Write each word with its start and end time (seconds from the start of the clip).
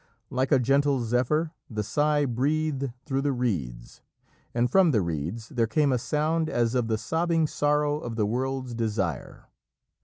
Like 0.31 0.51
a 0.51 0.57
gentle 0.57 1.01
zephyr 1.01 1.51
the 1.69 1.83
sigh 1.83 2.25
breathed 2.25 2.91
through 3.05 3.21
the 3.21 3.31
reeds, 3.31 4.01
and 4.51 4.67
from 4.67 4.89
the 4.89 5.01
reeds 5.03 5.49
there 5.49 5.67
came 5.67 5.91
a 5.91 5.99
sound 5.99 6.49
as 6.49 6.73
of 6.73 6.87
the 6.87 6.97
sobbing 6.97 7.45
sorrow 7.45 7.99
of 7.99 8.15
the 8.15 8.25
world's 8.25 8.73
desire. 8.73 9.45